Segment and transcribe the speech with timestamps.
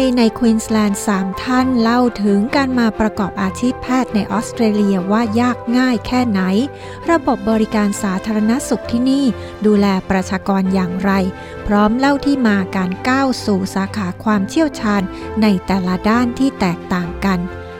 [0.00, 6.40] ทยในควีนสแลนด์3ท่านเล่าถึงการมาประกอบอาชีพแพทย์ในออสเตรเลียว่ายากง่ายแค่ไหน
[7.10, 9.24] ระบบบริการสาธารณสุขที่นี่
[9.66, 11.12] ดูแลประชากรอย่างไร
[11.66, 15.02] พร้อมเล่าที่มาการก้าวสู่สาขาความเชี่ยวชาญ
[15.42, 17.38] ในแต่ละด้านที่แตกต่างกัน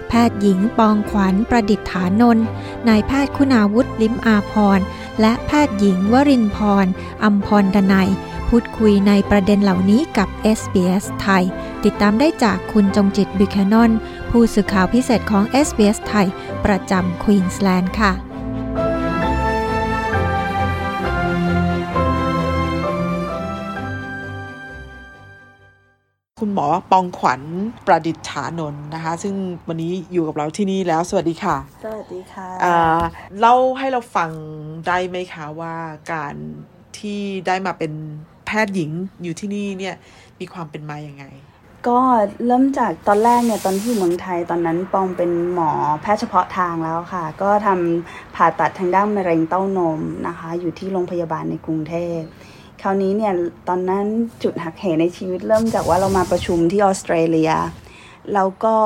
[0.08, 2.46] แพทย์หญิงปองขวัญประดิษฐานนท์
[2.88, 4.80] นายแพทย์คุณาวุฒิลิมอาพร
[5.20, 6.86] และแพทย์หญิงวรินพร
[7.24, 8.10] อัมพรดนัย
[8.54, 11.44] พูดคุยในประเด็นเหล่านี้กับ SBS ไทย
[11.84, 13.90] ติดตามได้จากคุณจงจิตบิคานอน
[14.30, 16.26] ผู้สื่อข่าวพิเศษของ SBS ไทย
[16.64, 18.12] ประจำควีนสแลนด์ค่ะ
[26.40, 27.42] คุณหมอปองขวัญ
[27.86, 29.34] ประดิษฐานนท์นะคะ ซึ่ง
[29.68, 33.00] วันนี้อยู่กับเราที่นี่แล้ว สวัสดีค่ะ สวัสดีค่ะอ่า
[33.38, 34.30] เล่าให้เราฟัง
[34.86, 35.74] ได้ไหมคะว่า
[36.12, 36.34] การ
[36.98, 37.92] ที่ได้มาเป็น
[38.48, 38.90] แพทย์หญิง
[39.22, 39.94] อยู่ที่นี่เนี่ย
[40.40, 41.24] มีความเป็นมาอย่างไง
[41.88, 42.00] ก็
[42.46, 45.70] เริ่มจากตอนแรกเนี่ยตอนที่อยู่เมืองไทยตอนนั้นปองเป็นหมอ
[46.02, 52.20] แพทย์เฉพาะทางแล้วค่ะ ก็ทำผ่าตัดทางด้านมะเร็งเต้านมนะคะ อยู่ที่โรงพยาบาลในกรุงเทพ
[52.82, 53.32] คราวนี้เนี่ย
[53.68, 54.06] ตอนนั้น
[54.42, 57.52] จุดหักเหในชีวิตเริ่มจากว่าเรามาประชุมที่ออสเตรเลีย
[58.34, 58.76] แล้วก็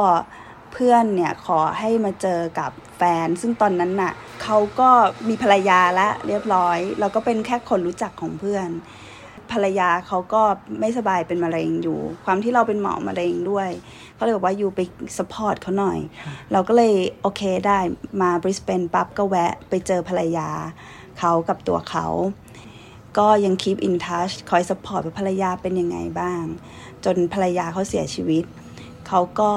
[0.72, 4.90] เพื่อนเนี่ยขอให้มาเจอกับแฟน ซึ่งตอนนั้นน่ะเขาก็
[5.28, 8.68] มีภรรยาแล้วเรียบร้อย เราก็เป็นแค่คนรู้จักของเพื่อน
[9.52, 10.42] ภรรยาเขาก็
[10.80, 13.70] ไม่สบายเป็นมะเร็งอยู่ ความที่เราเป็นหมอมะเร็งด้วย
[14.14, 14.80] เขาเลยบอกว่า you ไป
[15.18, 15.98] support เขาหน่อย
[16.52, 17.78] เราก็เลยโอเคได้
[18.22, 20.48] มาบริสเบนปั๊บก็แวะไปเจอภรรยา
[21.18, 22.06] เขากับตัวเขา
[23.18, 26.42] ก็ยัง keep in touch คอย support ว่าภรรยาเป็นยังไงบ้าง
[27.04, 28.44] จนภรรยาเขาเสียชีวิต
[29.08, 29.50] เขาก็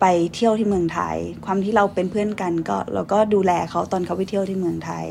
[0.00, 5.04] ไปเที่ยวที่เมืองไทย ความที่เราเป็นเพื่อนกันก็เราก็ดูแลเขาตอนเขาไปเที่ยวที่เมืองไทย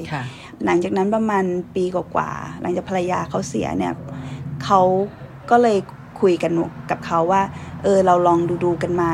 [0.66, 1.44] หลังจากนั้นประมาณ
[1.75, 3.94] ปีกว่าๆหลังจากภรรยาเขาเสียเนี่ย
[4.64, 4.81] เขา
[5.52, 5.78] ก็เลย
[6.22, 6.52] คุยกัน
[6.92, 7.44] กับเขาว่า
[7.84, 9.06] เออเราลองดูดูๆกันไหม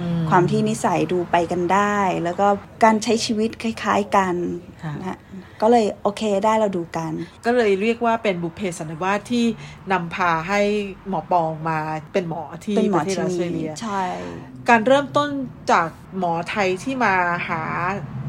[0.00, 2.46] อืมความที่นิสัยดูไปกันได้ แล้วก็
[2.84, 4.34] การใช้ชีวิตคล้าย ๆกัน
[4.82, 5.18] ค่ะนะฮะ
[5.62, 7.12] ก็เลยโอเคได้เราดูกัน
[7.44, 9.44] ก็เลยเรียกว่าเป็นบุพเพสันนิวาสที่
[9.92, 10.60] นำพาให้
[11.08, 11.78] หมอปองมา
[12.12, 14.02] เป็นหมอที่เป็นหมปอระเทศที่ออสเตรเลีนี่ยใช่
[14.68, 15.28] การเริ่มต้น
[15.72, 17.14] จากหมอไทยที่มา
[17.48, 17.62] หา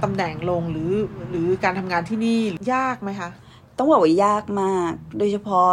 [0.04, 0.92] ตำแหน่งลงหรือ
[1.30, 2.42] หรือการทำงานที่นี่
[2.74, 3.30] ยากไหมคะ
[3.78, 5.70] ต้องบอกว่ายากมาก โดยเฉพาะ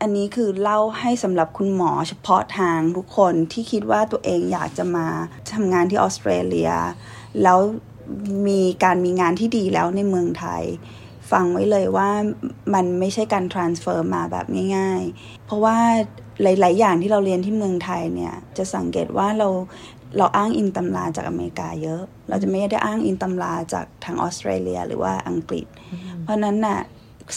[0.00, 5.06] อันนี้คือเล่าให้สำหรับคุณหมอเฉพาะทางทุกคนที่คิดว่าตัวเองอยากจะมา
[5.52, 6.70] ทำงานที่ออสเตรเลีย
[7.42, 7.58] แล้ว
[8.48, 10.62] มีการมีงานที่ดีแล้วในเมืองไทย
[11.30, 12.10] ฟังไว้เลยว่า
[12.74, 15.76] มันไม่ใช่การ transfer มาแบบง่าย ๆ เพราะว่า
[16.42, 19.48] หลาย ๆ อย่างที่เราเรียนที่เมืองไทยเนี่ย จะสังเกตว่าเรา
[20.16, 25.66] เราอ้างอิงตำราจากอเมริกาเยอะ เราจะไม่ได้อ้างอิงตำราจากทางออสเตรเลียหรือว่าอังกฤษ
[26.22, 26.80] เพราะฉะนั้นน่ะ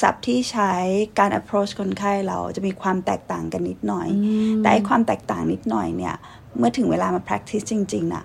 [0.02, 0.72] ศัพท์ที่ใช้
[1.20, 4.08] การ approach คนไข้เราจะมีความแตกต่างกันนิดหน่อย
[4.62, 6.16] แต่ไอ้ความแตกต่างนิดหน่อยเนี่ย
[6.58, 8.24] เมื่อถึงเวลามา practice จริงๆน่ะ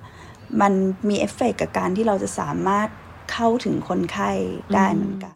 [0.61, 0.73] มัน
[1.09, 2.89] มีเอฟเฟกกับการที่เราจะสามารถ
[3.33, 4.31] เข้าถึงคนไข้
[4.75, 5.33] ได้เหมือนกัน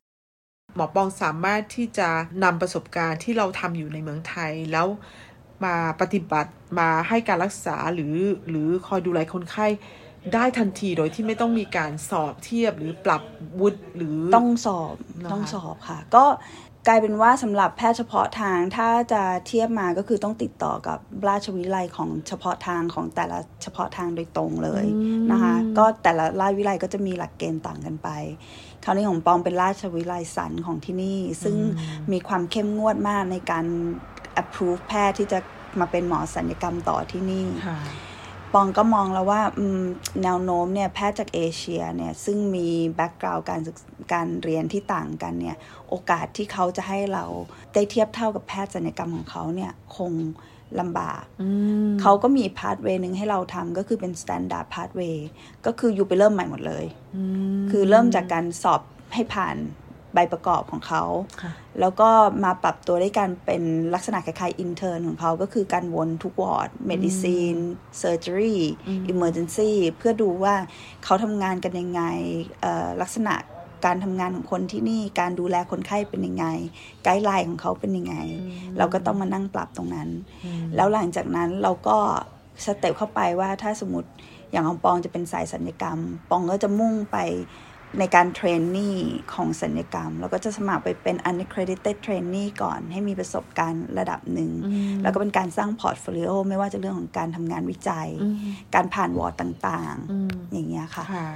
[0.76, 2.08] หมอปองสามารถที่จะ
[2.44, 4.86] นำประสบการณ์ที่เราทำอยู่ในเมืองไทยแล้ว
[5.64, 8.16] มาปฏิบัติมาให้การรักษาหรือ
[8.48, 9.66] หรือคอยดูแลคนไข้
[10.34, 13.22] ได้ทันทีโดยที่ไม่ต้องมีการสอบเทียบหรือปรับ
[13.60, 16.24] วุฒิหรือต้องสอบนะคะต้องสอบค่ะ ก็
[16.86, 20.98] กลายเป็นว่าสำหรับแพทย์เฉพาะทางถ้าจะเทียบมาก็คือต้องติดต่อกับ
[21.28, 24.84] ราชวิไลของเฉพาะทางของแต่ละเฉพาะทางโดยตรงเลย
[25.30, 28.08] นะคะ ก็แต่ละราชวิไลก็จะมีหลักเกณฑ์ต่างกันไป
[28.84, 31.56] คราวนี้ของปองเป็นราชวิไลสันของที่นี่ ซึ่ง
[32.12, 33.64] มีความเข้มงวดมากในการ
[34.40, 35.38] approve แพทย์ที่จะ
[35.80, 37.78] มาเป็นหมอสัญญกรรมต่อที่นี่ค่ะ
[38.54, 39.80] ปองก็มองแล้วว่าอืม
[40.22, 43.76] แนวโน้มเนี่ยแพทย์จากเอเชียเนี่ยซึ่งมีแบ็กกราวด์การศึก
[44.12, 45.56] การเรียนที่ต่างกันเนี่ย
[45.88, 47.24] โอกาสที่เขาจะให้เรา
[47.74, 50.12] ได้เทียบเท่ากับแพทย์ศัลยกรรมของเขาเนี่ยคง
[50.80, 51.22] ลำบาก
[52.00, 55.18] เขาก็มี pathway หนึ่งให้เราทำก็คือเป็น standard pathway
[55.66, 56.84] ก็คือ you ไปเริ่มใหม่หมดเลย
[57.70, 58.80] คือเริ่มจากการสอบ
[59.14, 59.56] ให้ผ่าน
[60.14, 61.02] ใบประกอบของเขา
[61.42, 62.10] ค่ะแล้วก็
[62.44, 63.62] มาปรับตัวด้วยการเป็น
[63.94, 67.60] ลักษณะคล้ายๆ intern ของเขาก็คือการวนทุกวอร์ด medicine
[68.02, 68.58] surgery
[69.12, 70.54] emergency เพื่อดูว่า
[71.04, 72.02] เขาทำงานกันยังไง
[72.60, 73.34] เอ่อลักษณะ
[73.86, 76.46] การทำงานของคนที่นี่การดูแลคนไข้เป็นยังไง
[77.04, 78.14] guideline ของเขาเป็นยังไง
[78.78, 80.08] เราก็ต้องมานั่งปรับตรงนั้น
[80.74, 81.98] แล้วหลังจากนั้นเราก็
[82.64, 84.10] step เข้าไปว่าถ้าสมมติ
[84.50, 85.98] อย่างของปองจะเป็นสายศัลยกรรม
[86.30, 87.16] ปองก็จะมุ่งไป
[87.98, 88.96] ในการ training
[89.34, 94.50] ของศัลยกรรม แล้วก็จะสมัครไปเป็น unaccredited trainee ก่อน ให้มีประสบการณ์ระดับหนึ่ง
[95.02, 98.08] แล้วก็เป็นการสร้าง portfolio ไม่ว่าจะเรื่องของการทำงานวิจัย
[98.74, 101.28] การผ่านวอร์ดต่างๆ อย่างเงี้ยค่ะค่ะ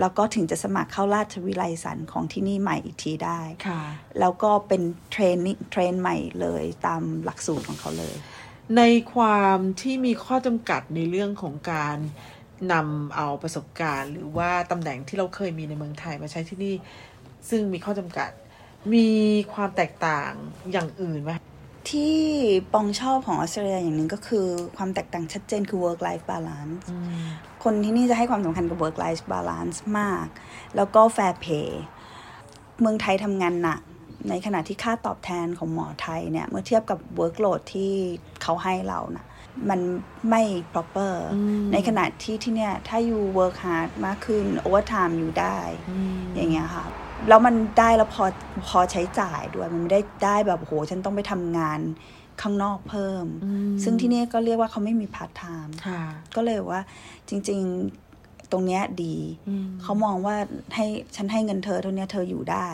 [0.00, 3.82] แล้วก็ถึงจะสมัครเข้าราชวิไลสันของที่นี่ใหม่อีกทีได้ค่ะ
[4.20, 8.16] แล้วก็เป็นเทรนนี่เทรนใหม่เลยตามหลักสูตรของเขาเลย
[8.76, 8.82] ใน
[9.14, 11.98] ความที่มีข้อจำกัดในเรื่องของการ
[12.72, 16.74] นำเอาประสบการณ์ หรือว่าตำแหน่งที่เราเคยมีในเมืองไทยมาใช้ที่นี่
[17.48, 18.30] ซึ่งมีข้อจำกัด
[18.94, 19.08] มี
[19.54, 20.32] ความแตกต่าง
[20.72, 21.32] อย่างอื่นไหม
[21.90, 22.20] ที่
[22.72, 24.46] ปองชอบของออสเตรเลียอย่างหนึ่งก็คือ
[24.76, 26.76] ความแตกต่างชัดเจนคือ work life balance
[27.64, 30.26] คนที่นี่จะให้ความสำคัญกับ work life balance มาก
[30.76, 31.68] แล้วก็ fair pay
[32.80, 33.80] เมืองไทยทำงานหนัก
[34.28, 37.92] ในขณะที่ค่าตอบแทนของหมอไทยเนี่ย เมื่อเทียบกับ workload ที่
[38.42, 39.24] เขาให้เรานะ
[39.70, 39.80] มัน
[40.30, 40.42] ไม่
[40.72, 41.14] proper
[41.72, 45.58] ในขณะที่ที่เนี่ย ถ้าอยู่ work hard มากขึ้น overtime อยู่ได้
[46.34, 46.86] อย่างเงี้ยค่ะ
[47.28, 48.24] แล้วมันได้แล้วพอ
[48.68, 51.80] พอใช้จ่ายด้วย มันไม่ได้ได้แบบโห ฉันต้องไปทำงาน
[52.42, 53.26] ข้างนอกเพิ่ม
[53.82, 55.74] ซึ่งที่นี่ก็เรียกว่าเขาไม่มีพาร์ทไทม์
[56.36, 56.82] ก็เลยว่า
[57.28, 57.60] จริง
[58.06, 59.16] ๆ ตรงเนี้ยดี
[59.82, 60.36] เขามองว่า
[60.74, 60.86] ให้
[61.16, 62.68] ฉันให้เงินเธอเท่านี้เธออยู่ได้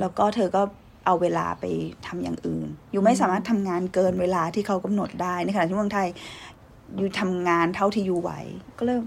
[0.00, 0.62] แล้วก็เธอก็
[1.04, 1.64] เอาเวลาไป
[2.06, 6.08] ทำอย่างอื่น you ไม่สามารถทำงานเกินเวลาที่เขากำหนดได้ในขณะที่เมืองไทย
[6.96, 8.30] อยู่ทำงานเท่าที่ you ไหว
[8.78, 8.98] ก็เลย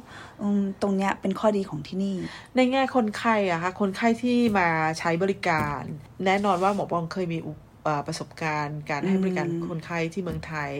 [0.81, 2.17] ตรงเนี้ยเป็นข้อดีของที่นี่
[2.55, 4.67] ในแง่คนไข้อะคะคนไข้ที่มา
[4.99, 5.81] ใช้บริการ
[6.25, 7.37] แน่นอนว่าหมอบองเคยมี
[8.07, 10.71] ประสบการณ์ การให้บริการคนไข้ที่เมืองไทย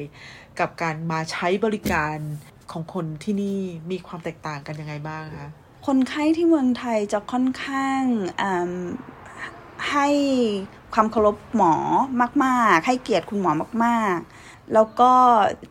[0.60, 2.18] กับการมาใช้บริการ
[2.72, 3.60] ของคนที่นี่
[3.92, 5.50] มีความแตกต่างกันยังไงบ้างคะ
[5.88, 8.02] คนไข้ที่เมืองไทยจะค่อนข้าง
[9.92, 10.08] ให้
[10.96, 11.74] ความเคารพหมอ
[12.44, 13.52] มาก ๆ ให้เกียรติคุณหมอ
[13.86, 15.12] มาก ๆ แล้วก็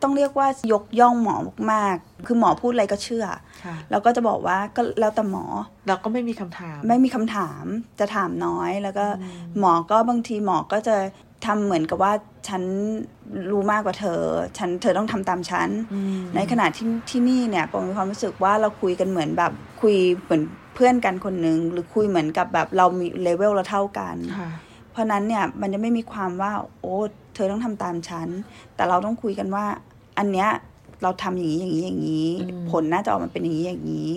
[0.03, 1.37] ต้องเรียกว่ายกย่องหมอ
[1.73, 3.27] มาก ๆ คือหมอพูดอะไรก็เชื่อ
[3.91, 5.45] แล้วก็จะบอกว่าก็แล้วแต่หมอ
[5.87, 7.65] เราก็ไม่มีคำถาม ไม่มีคำถาม
[7.99, 9.07] จะถามน้อย แล้วก็
[9.59, 10.97] หมอก็บางทีหมอก็จะ
[11.47, 12.13] ทำเหมือนกับว่า
[12.49, 12.63] ฉัน
[13.51, 14.21] รู้มากกว่าเธอ
[14.59, 15.69] ฉันเธอต้องทำตามฉัน
[16.35, 20.43] ในขณะที่ที่นี่เนี่ยผมมีความรู้สึกว่าเราคุยกันเหมือนแบบคุยเหมือน
[20.75, 24.17] เพื่อนกันคนหนึ่งหรือคุยเหมือนกับแบบเรามีเลเวลเราเท่ากัน
[24.95, 26.97] เพราะนั้นเนี่ยมันจะไม่มีความว่า โอ้
[27.35, 28.29] เธอต้องทำตามฉัน
[28.75, 29.67] แต่เราต้องคุยกันว่า
[30.19, 30.51] อันเนี้ย
[31.03, 32.29] เราทำอย่างนี้อย่างนี้อย่างนี้
[32.71, 34.11] ผลน่าจะออกมาเป็นอย่างนี้อย่างนี้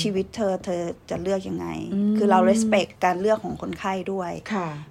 [0.00, 1.66] ชีวิตเธอเธอจะเลือกยังไง
[2.16, 4.32] คือเรา respect การเลือกของคนไข้ด้วย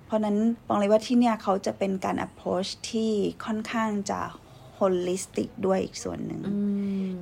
[0.05, 0.37] เพราะนั้น
[0.67, 3.11] บองเลยว่าที่เนี่ยเขาจะเป็นการ approach ที่
[3.45, 4.19] ค่อนข้างจะ
[4.79, 6.41] holistic ด้วยอีกส่วนหนึ่ง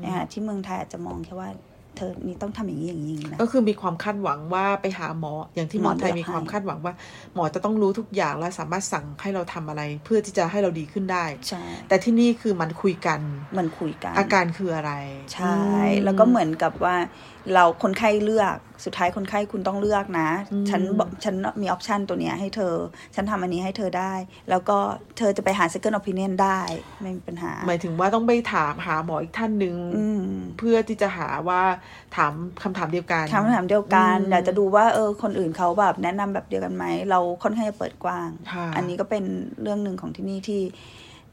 [0.03, 1.49] นะคะที่เมืองไทยอาจจะมองแค่ว่า
[1.95, 6.93] เธอนี่ต้องทำอย่างนี้อย่างนี้นะก็คือมีความคาดหวังว่าไปหาหมออย่างที่หมอไทยมีความคาดหวังว่า
[7.35, 13.19] หมอจะต้องรู้ทุกอย่างและสามารถสั่งให้เราทำอะไร เพื่อที่จะให้เราดีขึ้นได้ใช่แต่ที่นี่คือมันคุยกัน
[13.57, 14.93] มันคุยกัน อาการคืออะไร
[15.33, 15.57] ใช่
[16.03, 16.95] แล้วก็เหมือนกับว่า
[17.53, 18.55] เราคนไข้เลือก
[18.85, 20.29] สุดท้ายคนไข้คุณต้องเลือกนะ
[20.69, 20.81] ฉัน
[21.23, 22.73] ฉันมีออปชันตัวเนี้ยให้เธอ
[23.15, 24.13] ฉันทำอันนี้ให้เธอได้
[24.49, 24.77] แล้วก็
[25.17, 26.59] เธอจะไปหา second opinion ได้
[27.01, 29.75] ไม่มีปัญหา หมายถึงว่าต้องไปถามหาหมออีกท่านหนึ่ง
[30.57, 31.61] เพื่อที่จะหาว่า
[32.15, 32.33] ถาม
[32.63, 38.29] คำถามเดียวกันถามคำถามเดียวกันอยากจะดูว่าเออคนอื่นเขาแบบแนะนำแบบเดียวกันไหม เราค่อนข้างจะเปิดกว้าง
[38.75, 39.23] อันนี้ก็เป็น
[39.61, 40.61] เรื่องหนึ่งของที่นี่ที่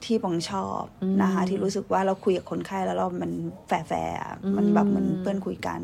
[0.05, 0.83] ที่ปองชอบ
[1.23, 3.33] นะคะที่รู้สึกว่าเราคุยกับคนไข้แล้วเรามัน
[3.69, 3.93] แฝ
[4.33, 5.81] งมันแบบเหมือนเพื่อนคุยกัน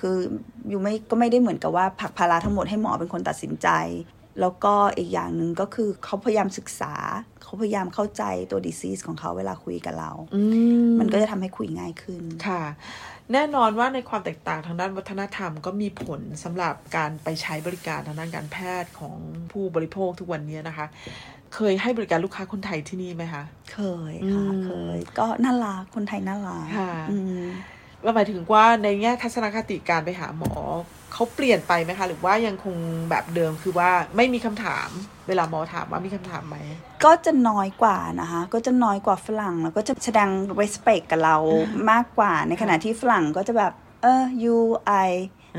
[0.00, 0.16] คือ
[0.68, 3.68] อยู่ไม่ก็ไม่ได้เหมือนกับว่าผักภาระทั้งหมดให้หมอเป็นคนตัดสินใจ
[4.40, 6.94] แล้วก็อีกอย่างหนึ่งก็คือเขาพยายามศึกษา
[7.42, 10.10] เขาพยายามเข้าใจตัวดีซีสของเขาเวลาคุยกับเรา
[11.00, 12.62] มันก็จะทำให้คุยง่ายขึ้นค่ะ
[13.32, 19.16] แน่นอนว่าในความแตกต่างทางด้านวัฒนธรรมก็มีผลสำหรับการไปใช้บริการทางด้านการแพทย์ของ
[19.52, 20.86] ผู้บริโภคทุกวันนี้นะคะ
[21.54, 23.80] เคยให้บริการลูกค้าคนไทยที่นี่ไหมคะ เค
[24.12, 26.92] ยค่ะ เคย ก็น่ารักคนไทยน่ารักค่ะ
[28.02, 30.54] เราหมายถึงว่าในแง่ทัศนคติการไปหาหมอ
[31.12, 32.76] เขาเปลี่ยนไปไหมคะ หรือว่ายังคง
[33.10, 34.88] แบบเดิมคือว่าไม่มีคำถาม
[35.28, 36.56] เวลาหมอถามว่ามีคำถามไหม
[37.04, 40.28] ก็จะน้อยกว่านะคะ ก็จะน้อยกว่าฝรั่ง แล้วก็จะแสดง
[40.60, 41.36] respect กับเรา
[41.90, 43.72] มากกว่าในขณะที่ฝรั่งก็จะแบบ
[44.02, 44.58] เออ you
[45.06, 45.10] I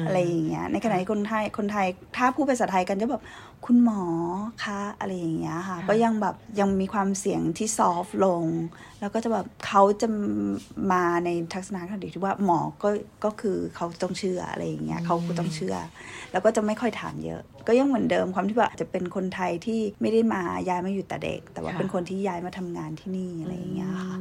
[0.06, 1.88] อะไรอย่างเงี้ยในขณะที่คนไทยคนไทย
[2.18, 3.24] ถ้าพูดภาษาไทยกันจะแบบ
[3.66, 4.01] คุณหมอ
[4.63, 8.44] คะอะไรอย่างเงี้ยค่ะ ก็ยังแบบยังมีความเสียงที่ซอฟลง
[9.00, 10.08] แล้วก็จะแบบเขาจะ
[10.92, 12.89] มาในทัศนคติที่ว่าหมอก็
[13.24, 15.75] ก็คือเขาต้องเชื่ออะไรอย่างเงี้ยเขาก็ต้องเชื่อ
[16.32, 24.18] แล้วก็จะไม่ค่อยถามเยอะ ก็ยังเหมือนเดิมความที่แบบจะเป็นคนไทยที่ไม่ได้มาย้ายมาอยู่แต่เด็ก แต่ว่าเป็นคนที่ย้ายมาทำงานที่นี่อะไรอย่างเงี้ยค่ะ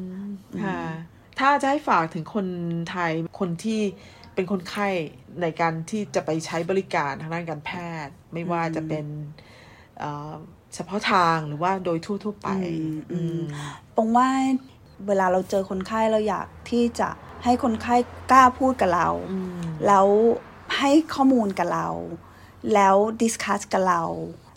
[0.64, 0.80] ค่ะ
[1.38, 2.46] ถ้าจะให้ฝากถึงคน
[2.90, 3.80] ไทยคนที่
[4.36, 4.88] เป็นคนไข้
[5.42, 7.70] ในการที่จะไปใช้บริการทางด้านการแพ
[8.06, 9.06] ทย์ ไม่ว่าจะเป็น
[10.74, 12.48] เฉพาะทางหรือว่าโดยทั่ว ๆ ไป
[13.96, 14.28] ปงว่า
[15.06, 17.08] เวลาเราเจอคนไข้เราอยากที่จะ
[17.44, 17.96] ให้คนไข้
[18.30, 19.08] กล้าพูดกับเรา
[19.86, 20.06] แล้ว
[20.78, 21.88] ให้ข้อมูลกับเรา
[22.74, 24.02] แล้วดิสคัสกับเรา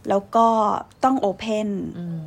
[0.10, 0.48] แล้วก็
[1.04, 1.70] ต้องโอเพน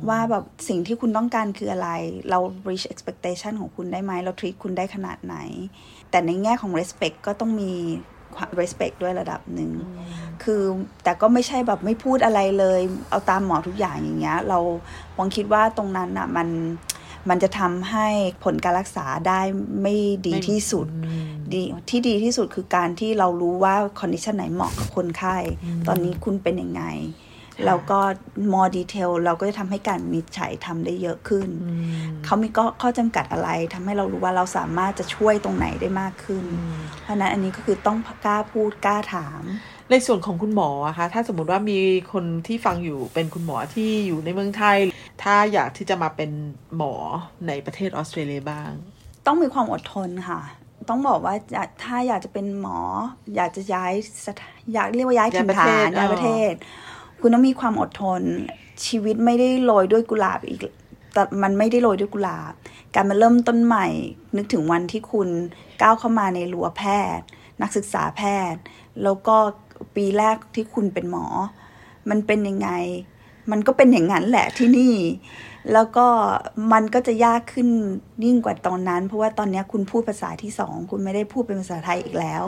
[0.09, 1.89] ว่าแบบสิ่งที่คุณต้องการคืออะไร
[2.29, 5.35] เรา reach expectation ของคุณได้ไหม เรา treat คุณได้ขนาดไหน
[6.09, 7.71] แต่ในแง่ของ respect ก็ต้องมี
[8.59, 9.71] respect ด้วยระดับหนึ่ง
[10.43, 10.63] คือ
[11.03, 14.59] แต่ก็ไม่ใช่แบบไม่พูดอะไรเลย เอาตามหมอทุกอย่างอย่างเงี้ย เรา
[15.17, 16.49] วองคิดว่าตรงนั้นอะมัน
[17.29, 18.07] มันจะทำให้
[18.43, 19.41] ผลการรักษาได้
[19.81, 19.95] ไม่
[20.27, 20.87] ดีที่สุด
[21.53, 25.37] ดีที่ดีที่สุดคือการที่เรารู้ว่าคอนดิชันไหนเหมาะกับคนไข้
[25.87, 26.83] ตอนนี้คุณเป็นยังไง
[27.65, 27.99] แล้วก็
[28.53, 31.49] more detail เราก็จะทำให้การมิจฉัยทำได้เยอะขึ้น
[32.25, 36.45] เขามีก็ข้อจำกัดอะไรทำให้เรารู้ว่าเราสามารถจะช่วยตรงไหนได้มากขึ้น
[37.01, 39.43] เพราะนั้นอันนี้ก็คือต้องกล้าพูดกล้าถาม
[39.91, 41.79] ในส่วนของคุณหมออะคะถ้าสมมติว่ามี
[42.13, 44.77] คนที่ฟังอยู่เป็นคุณหมอที่อยู่ในเมืองไทย
[45.23, 46.31] ถ้าอยากที่จะมาเป็น
[46.77, 46.93] หมอ
[47.47, 48.71] ในประเทศออสเตรเลียบ้าง
[49.25, 50.41] ต้องมีความอดทนค่ะ
[50.89, 51.35] ต้องบอกว่า
[51.83, 52.79] ถ้าอยากจะเป็นหมอ
[53.35, 53.93] อยากจะย้าย
[54.73, 56.53] อยากเรียกว่าย้ายถิ่นฐานย้ายประเทศ
[57.25, 58.21] คุณต้องมีความอดทน
[58.85, 60.61] ชีวิตไม่ได้โรยด้วยกุหลาบอีก
[61.13, 62.53] แต่มันไม่ได้โรยด้วยกุหลาบ
[62.95, 63.87] การมาเริ่มต้นใหม่
[64.37, 65.29] นึกถึงวันที่คุณ
[65.81, 66.83] ก้าวเข้ามาในรั้วแพ
[67.17, 67.25] ทย์
[67.61, 68.21] นักศึกษาแพ
[68.53, 68.61] ทย์
[69.03, 69.35] แล้วก็
[69.95, 71.25] ปีแรกที่คุณเป็นหมอ
[72.09, 72.69] มันเป็นยังไง
[73.51, 74.95] มันก็เป็นอย่างนั้นแหละที่นี่
[75.73, 76.07] แล้วก็
[76.73, 77.69] มันก็จะยากขึ้น
[78.25, 82.43] ยิ่งกว่าตอนนั้น เพราะว่าตอนนี้คุณพูดภาษาที่สอง คุณไม่ได้พูดเป็นภาษาไทยอีกแล้ว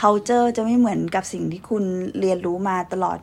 [0.00, 1.84] culture จะไม่เหมือนกับสิ่งที่คุณ
[2.20, 3.18] เรียนรู้มาตลอด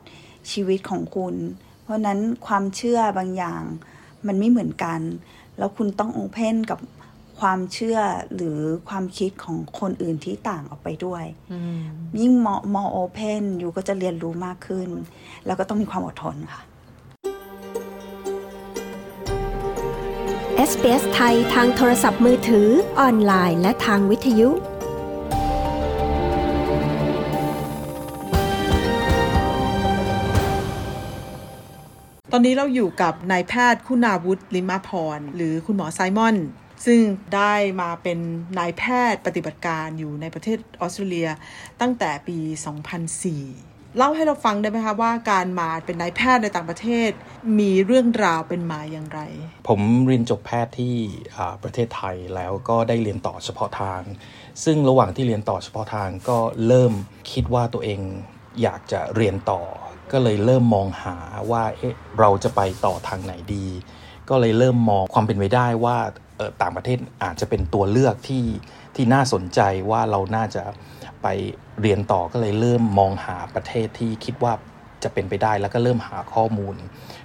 [0.53, 1.35] ชีวิตของคุณ
[1.83, 3.63] เพราะนั้นความเชื่อบางอย่าง
[4.27, 4.99] มันไม่เหมือนกัน
[5.57, 6.79] แล้วคุณต้องโอเพนกับ
[7.39, 7.99] ความเชื่อ
[8.35, 11.23] หรือความคิดของคนอื่นที่ต่างออกไปด้วย
[12.19, 14.89] ยิ่งมอมอโอเพนอยู่ก็จะเรียนรู้มากขึ้น
[15.45, 16.61] แล้วก็ต้องมีความอดทนค่ะ
[20.69, 22.67] SBS ไทยทางโทรศัพท์มือถือ
[22.99, 24.49] ออนไลน์และทางวิทยุ
[32.33, 36.35] ตอนนี้เราอยู่กับนายแพทย์คุณาวุฒิลิมาพร หรือคุณหมอไซมอน
[36.85, 36.99] ซึ่ง
[37.35, 38.19] ได้มาเป็น
[38.59, 41.29] นายแพทย์ปฏิบัติการอยู่ในประเทศออสเตรเลีย
[41.81, 42.37] ตั้งแต่ปี
[43.17, 47.11] 2004 เล่าให้เราฟังได้ไหมคะว่าการมาเป็นนายแพทย์ในต่างประเทศ
[47.59, 49.19] มีเรื่องราวเป็นมาอย่างไร
[49.67, 50.95] ผมเรียนจบแพทย์ที่
[51.63, 54.01] ประเทศไทยแล้วก็ได้เรียนต่อเฉพาะทาง
[54.63, 56.93] ซึ่งระหว่างที่เรียนต่อเฉพาะทางก็เริ่ม
[57.31, 57.99] คิดว่าตัวเอง
[58.61, 59.61] อยากจะเรียนต่อ
[60.11, 61.15] ก็เลยเริ่มมองหา
[61.51, 63.65] ว่าเอ๊ะเราจะไปต่อทางไหนดี
[64.29, 65.97] ก็เลยเริ่มมองความเป็นไปได้ว่า
[66.61, 68.45] ต่างประเทศอาจจะเป็นตัวเลือกที่
[68.95, 70.63] ที่น่าสนใจว่าเราน่าจะ
[71.21, 71.27] ไป
[71.81, 74.53] เรียนต่อก็เลยเริ่มมองหาประเทศที่คิดว่า
[75.03, 76.75] จะเป็นไปได้แล้วก็เริ่มหาข้อมูล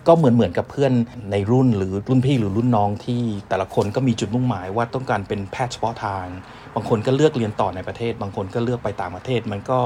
[0.07, 0.93] ก็เหมือนเหมือนกับเพื่อน
[1.31, 6.26] ในรุ่นหรือรุ่นพี่หรือรุ่นน้องที่แต่ละคนก็มีจุดมุ่งหมายว่าต้องการเป็นแพทย์เฉพาะทาง
[6.75, 9.81] บางคนก็เลือกเรียนต่อในประเทศ บางคนก็เลือกไปต่างประเทศ มันก็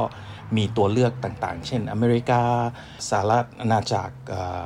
[0.56, 2.42] มีตัวเลือกต่างๆ เช่น อเมริกา
[3.08, 4.14] สหรัฐอาณาจักร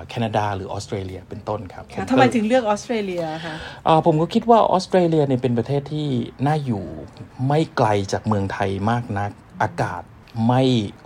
[0.08, 3.56] แคนาดา หรือออสเตรเลียเป็นต้นครับทำไมถึงเลือกออสเตรเลียคะ
[4.06, 6.08] ผมก็คิดว่าออสเตรเลียเนี่ยเป็นประเทศที่
[6.46, 6.84] น่าอยู่
[7.48, 9.30] ไม่ไกลจากเมืองไทยมากนัก
[9.62, 10.02] อากาศ
[10.46, 10.62] ไม่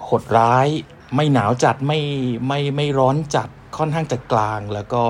[0.09, 0.69] หดร้าย
[1.15, 2.01] ไม่หนาวจัดไม่
[2.47, 5.03] ไม่ไม่ร้อนจัดค่อนข้างจะกลางแล้วก็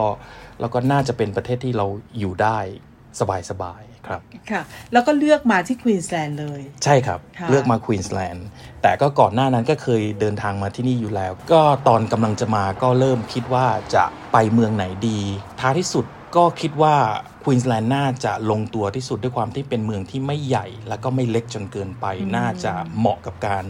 [0.61, 1.87] แล้วก็น่าจะเป็นประเทศที่เรา
[2.19, 2.59] อยู่ได้
[3.51, 4.21] สบายๆ ครับ
[4.51, 7.21] ค่ะ แล้วก็เลือกมาที่ควีนสแลนด์เลย ใช่ครับ
[7.51, 8.47] เลือกมาควีนสแลนด์
[8.83, 15.21] แต่ก็ก่อนหน้านั้นก็เคยเดินทางมาที่นี่อยู่แล้ว ก็ตอนกำลังจะมาก็เริ่มคิดว่าจะไปเมืองไหนดี
[15.61, 16.97] ท้ายที่สุดก็คิดว่า
[17.45, 23.65] ควีนสแลนด์น่าจะลงตัวที่สุดด้วยความที่เป็นเมืองที่ไม่ใหญ่ และก็ไม่เล็กจนเกินไป น่าจะเหมาะกับการ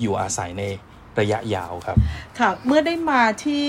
[0.00, 0.62] อยู่อาศัยใน
[1.20, 1.96] ระยะยาวครับ
[2.38, 3.68] ค่ะ เมื่อได้มาที่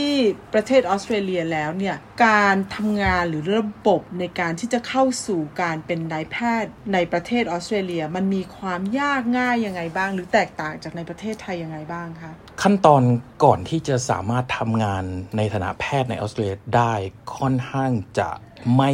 [0.54, 1.96] ประเทศออสเตรเลียแล้วเนี่ย
[2.26, 12.32] การทำงานหรือระบบในการที่จะเข้าสู่การเป็นนายแพทย์ในประเทศออสเตรเลีย มันมีความยากง่ายยังไงบ้าง หรือแตกต่างจากในประเทศไทยยังไงบ้างคะ
[12.62, 13.04] ขั้นตอน
[13.44, 15.04] ก่อนที่จะสามารถทำงาน
[15.38, 16.94] ในฐานะแพทย์ในออสเตรเลียได้
[17.38, 18.30] ค่อนข้างจะ
[18.78, 18.92] ไม่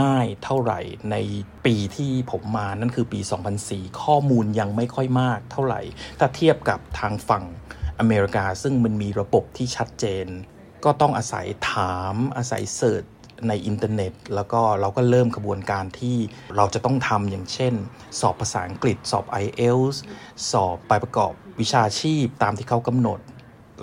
[0.00, 0.80] ง่ายเท่าไหร่
[1.10, 1.16] ใน
[1.64, 3.20] ปีที่ผมมานั่นคือปี
[3.60, 5.80] 2004 ข้อมูลยังไม่ค่อยมากเท่าไหร่
[6.18, 7.44] ถ้าเทียบกับทางฝั่ง
[7.98, 10.26] อเมริกา ซึ่งมันมีระบบที่ชัดเจน
[10.84, 13.04] ก็ต้องอาศัยถามอาศัยเสิร์ช
[13.48, 16.16] ในอินเทอร์เน็ต แล้วก็เราก็เริ่มกระบวนการที่
[16.56, 17.74] เราจะต้องทำอย่างเช่น
[18.20, 19.96] สอบภาษาอังกฤษ สอบ IELTS
[20.52, 23.20] สอบไปประกอบวิชาชีพตามที่เขากำหนด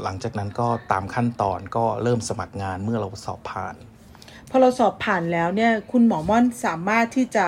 [0.03, 3.75] หลังจากนั้นก็ตามขั้นตอนก็เริ่มสมัครงานเมื่อเราสอบผ่าน
[4.51, 7.45] พอเราสอบผ่านแล้วเนี่ยคุณหมอม่อนสามารถที่จะ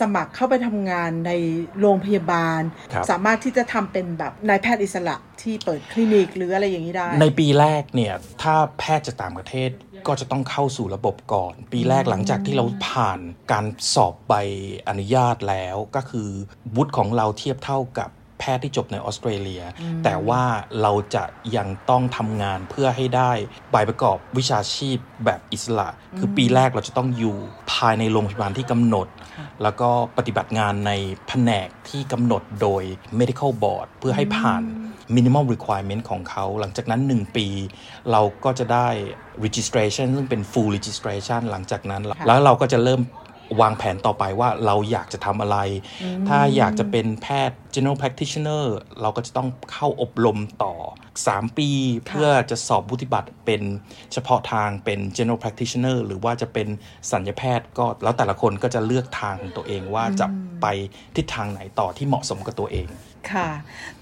[0.00, 1.32] สมัครเข้าไปทำงานใน
[1.80, 2.60] โรงพยาบาล
[3.10, 9.70] สามารถที่จะทำเป็นแบบนายแพทย์อิสระที่เปิดคลินิกหรืออะไรอย่างนี้ได้ ในปีแรกเนี่ยถ้าแพทย์จะต่างประเทศ
[10.06, 13.20] ก็จะต้องเข้าสู่ระบบก่อน ปีแรกหลังจากที่เราผ่าน
[13.52, 14.34] การสอบใบ
[14.88, 16.28] อนุญาตแล้ว ก็คือ
[16.76, 19.62] วุฒิของเราเทียบเท่ากับแพทย์ที่จบในออสเตรเลีย
[20.04, 20.42] แต่ว่า
[20.82, 21.24] เราจะ
[21.56, 23.32] ยังต้องทำงานเพื่อให้ได้
[23.70, 27.36] ใบประกอบวิชาชีพแบบอิสระ คือปีแรกเราจะต้องอยู่
[27.72, 29.08] ภายในโรงพยาบาลที่กำหนด
[29.62, 30.92] แล้วก็ปฏิบัติงานใน
[31.28, 32.82] แผนกที่กำหนดโดย
[33.18, 34.62] medical board เพื่อให้ผ่าน
[35.16, 37.46] minimal requirement ของเขา หลังจากนั้น 1 ปี
[38.10, 38.88] เราก็จะได้
[39.44, 43.00] registration ซึ่งเป็น full registration หลังจากนั้น แล้วเราก็จะเริ่ม
[43.60, 45.58] วางแผนต่อไปว่าเราอยากจะทำอะไร
[46.28, 48.64] ถ้าอยากจะเป็นแพทย์ general practitioner
[49.00, 50.74] เราก็จะต้องเข้าอบรมต่อ
[51.16, 51.68] 3 ปี
[52.06, 53.62] เพื่อจะสอบบุติบัตรเป็น
[54.12, 56.68] เฉพาะทางเป็น general practitioner หรือว่าจะเป็น
[57.10, 60.26] สัญญแพทย์ก็แล้วแต่ละคนก็จะเลือกทางของตัวเองว่าจะ
[60.62, 60.66] ไป
[61.16, 62.88] ทิศทางไหนต่อที่เหมาะสมกับตัวเอง
[63.32, 63.48] ค่ะ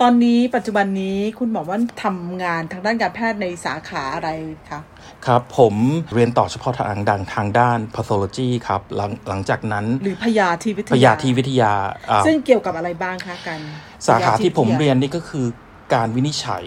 [0.00, 4.28] ตอนนี้ปัจจุบันนี้คุณหมอว่าทำงานทางด้านการแพทย์ในสาขาอะไร
[4.70, 4.80] คะ
[5.26, 5.74] ครับผม
[6.14, 11.72] เรียนต่อเฉพาะทางดังทางด้าน pathology ครับหลังหลังจากนั้น หรือพยาธิวิทยาพยาธิวิทยา
[12.10, 13.60] อ่าซึ่งเกี่ยวกับอะไรบ้างคะกัน
[14.06, 15.46] สาขาที่ผมเรียนนี่ก็คือ
[15.94, 16.66] การวินิจฉัย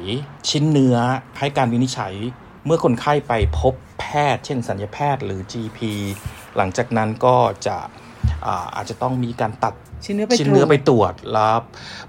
[0.50, 0.98] ชิ้นเนื้อ
[1.40, 2.14] ให้การวินิจฉัย
[2.66, 4.06] เมื่อคนไข้ไปพบแพ
[4.36, 5.80] ทย์ เช่นสัญญาแพทย์หรือ GP
[6.58, 7.78] หลังจากนั้นก็จะ
[8.46, 9.74] อาอาจจะต้องมีการตัด
[10.06, 11.58] ชิ้นเนื้อไปชิ้นเนื้อตรวจไปตรวจแล้ว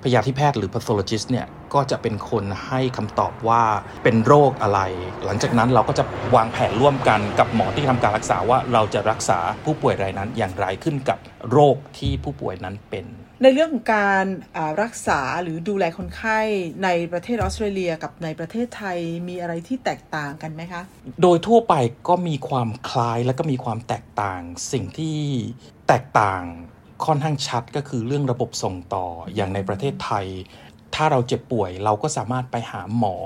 [0.02, 3.62] พยาธิแพทย์หรือ pathologist เนี่ยก็จะเป็นคนให้คำตอบว่า
[4.04, 4.80] เป็นโรคอะไร
[5.24, 6.04] หลังจากนั้นเราก็จะ
[6.36, 11.18] วางแผนร่วมกันกับหมอที่ทำการรักษาว่าเราจะรักษาผู้ป่วยรายนั้นอย่างไรขึ้นกับ
[11.50, 13.06] โรคที่ผู้ป่วยนั้นเป็น
[13.42, 14.26] ในเรื่องของการ
[14.82, 16.40] รักษาหรือดูแลคนไข้
[16.84, 18.98] ในประเทศออสเตรเลียกับในประเทศไทย
[19.28, 20.82] มีอะไรที่แตกต่างกันไหมคะ
[21.22, 21.74] โดยทั่วไป
[22.08, 24.40] ก็มีความคล้ายและก็มีความแตกต่าง
[24.72, 25.18] สิ่งที่
[25.88, 26.42] แตกต่าง
[27.06, 30.26] ค่อนข้างชัดก็คือเรื่องระบบส่งต่ออย่างในประเทศไทย
[30.94, 33.16] ถ้าเราเจ็บป่วยเราก็สามารถไปหาหมอ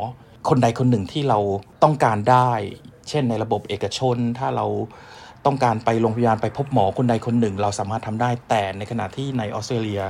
[0.49, 1.39] คนใดคนหนึ่งที่เรา
[1.83, 2.51] ต้องการได้
[3.09, 4.67] เช่นในระบบเอกชนถ้าเรา
[5.47, 10.03] ต้องการไปโรงพยาบาลไปพบหมอคนใดคนหนึ่ง เราสามารถทำได้ แต่ในขณะที่ในออสเตรเลีย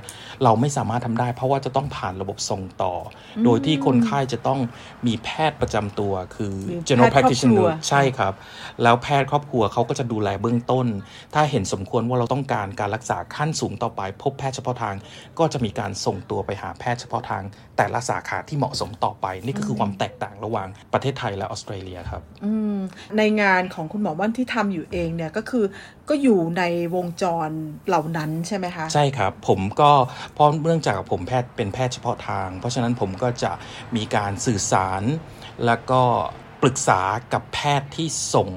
[0.44, 2.94] เราไม่สามารถทำได้ เพราะว่าจะต้องผ่านระบบส่งต่อ
[3.38, 4.60] อโดยที่คนไข้จะต้อง
[5.06, 8.34] มีแพทย์ประจำตัวคือมี general แพทย์ครอบครัว practitioner ใช่ครับ
[8.82, 10.86] แล้วแพทย์ครอบครัวเขาก็จะดูแลเบื้องต้น
[11.34, 14.94] ถ้าเห็นสมควรว่าเราต้องการการรักษาขั้นสูงต่อไป พบแพทย์เฉพาะทาง
[15.38, 17.42] ก็จะมีการส่งตัวไปหาแพทย์เฉพาะทาง
[17.76, 22.78] แต่ละสาขาที่เหมาะสมต่อไป นี่ก็คือความแตกต่างระหว่างประเทศไทยและออสเตรเลียครับอืม
[23.18, 25.64] ในงานของคุณหมอว่านที่ทำอยู่เองเนี่ยก็คือ
[26.08, 26.62] ก็อยู่ใน
[26.94, 27.48] วงจร
[27.88, 29.90] เหล่านั้นใช่ไหมคะ ใช่ครับ ผมก็
[30.34, 33.52] เพราะเนื่องจากผมแพทย์เป็นแพทย์เฉพาะทาง เพราะฉะนั้นผมก็จะ
[33.96, 35.02] มีการสื่อสาร
[35.66, 36.02] แล้วก็
[36.62, 37.00] ปรึกษา
[37.32, 38.50] กับแพทย์ที่ส่ง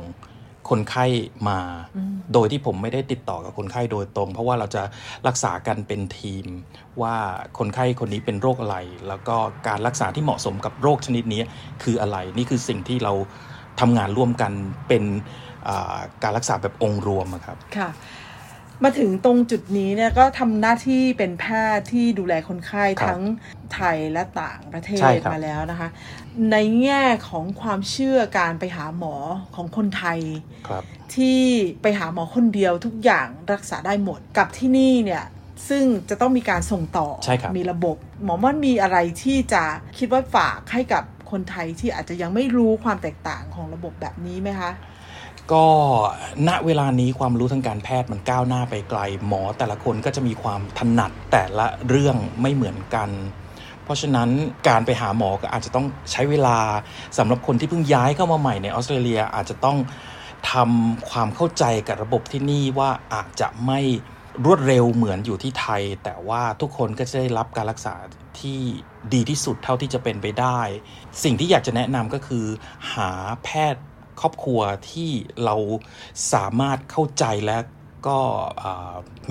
[0.69, 1.05] คนไข้
[1.49, 1.59] มา
[2.33, 4.83] โดยที่ผมไม่ได้ติดต่อกับคนไข้โดยตรง เพราะว่าเราจะ
[5.27, 6.45] รักษากันเป็นทีม
[7.01, 7.15] ว่า
[7.57, 9.35] คนไข้คนนี้เป็นโรคอะไร แล้วก็
[9.67, 11.41] การรักษาที่เหมาะสมกับโรคชนิดนี้
[11.83, 13.13] คืออะไร นี่คือสิ่งที่เรา
[13.79, 14.51] ทำงานร่วมกัน
[14.87, 15.03] เป็น
[15.67, 17.89] อ่าการรักษาแบบองค์รวมอะครับค่ะ
[18.83, 23.21] มาถึงตรงจุดนี้เนี่ยก็ทำหน้าที่เป็นแพทย์ที่ดูแลคนไข้ครับทั้ง
[23.73, 25.89] ไทยและต่างประเทใช่ศครับมาแล้วนะคะ
[26.51, 29.15] ในแง่ของความเชื่อการไปหาหมอ
[29.55, 30.19] ของคนไทย
[30.67, 30.83] ครับ
[31.15, 31.41] ที่
[31.81, 35.23] ไปหาหมอคนเดียวทุกอย่างรักษาได้หมดกับที่นี่เนี่ย
[35.69, 39.63] ซึ่งจะต้องมีการส่งต่อใช่ครับมีระบบ หมอม่อนมีอะไรที่จะ
[39.97, 44.71] คิดว่าฝากให้กับ คนไทยที่อาจจะยังไม่รู้ความแตกต่างของระบบแบบนี้ไหมคะ
[45.51, 45.65] ก็
[46.47, 53.09] ณเวลานี้ความรู้ทางการแพทย์มันก้าวหน้าไปไกล หมอแต่ละคนก็จะมีความถนัดแต่ละเรื่องไม่เหมือนกัน
[53.83, 54.29] เพราะฉะนั้น
[54.67, 56.57] การไปหาหมอก็อาจจะต้องใช้เวลา
[57.17, 59.77] สำหรับคนที่เพิ่งย้ายเข้ามาใหม่ในออสเตรเลียอาจจะต้อง
[60.51, 63.79] ทำความเข้าใจกับระบบที่นี่ว่าอาจจะไม่
[64.45, 67.95] รวดเร็วเหมือนอยู่ที่ไทย แต่ว่าทุกคนก็จะได้รับการรักษา
[68.39, 68.59] ที่
[69.13, 70.59] ดีที่สุดเท่าที่จะเป็นไปได้
[71.23, 72.45] สิ่งที่อยากจะแนะนำก็คือ
[72.93, 73.09] หา
[73.43, 73.83] แพทย์
[74.21, 75.09] ครอบครัวที่
[75.43, 75.55] เรา
[76.33, 77.59] สามารถเข้าใจและ
[78.07, 78.19] ก็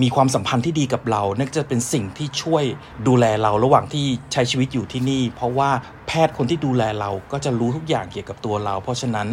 [0.01, 2.63] มีความสัมพันธ์ที่ดีกับเรานั่นจะเป็นสิ่งที่ช่วย
[3.07, 5.69] ดูแลเราระหว่างที่ใช้ชีวิตอยู่ที่นี่ เพราะว่า
[6.07, 9.27] แพทย์คนที่ดูแลเราก็จะรู้ทุกอย่างเกี่ยวกับตัวเรา เพราะฉะนั้น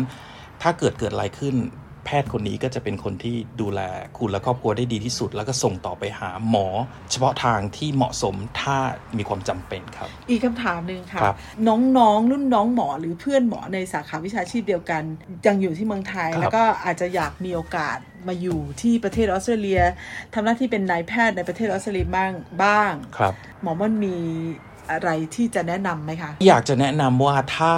[0.63, 1.55] ถ้าเกิดเกิดอะไรขึ้น
[2.11, 3.81] แพทย์คนนี้ก็จะเป็นคนที่ดูแล
[4.19, 6.67] คุณและครอบครัวได้ดีที่สุด แล้วก็ส่งต่อไปหาหมอ
[7.11, 8.77] เฉพาะทางที่เหมาะสมถ้า
[9.19, 11.37] มีความจำเป็นครับ อีกคำถามหนึ่งค่ะครับ
[11.69, 15.03] น้องๆ รุ่นน้องหมอหรือเพื่อนหมอในสาขาวิชาชีพเดียวกัน
[15.47, 19.83] ยังอยู่ที่เมืองไทยครับแล้วก็อาจจะอยากมีโอกาสมาอยู่ที่ประเทศออสเตรเลีย
[20.35, 22.33] ทำหน้าที่เป็นนายแพทย์ในประเทศออสเตรเลียบ้าง
[22.65, 24.17] บ้างครับ หมอมันมี
[24.93, 27.75] อะไรที่จะแนะนำไหมคะ อยากจะแนะนำว่าถ้า